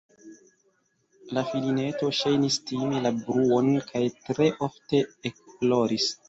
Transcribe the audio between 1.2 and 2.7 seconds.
La filineto ŝajnis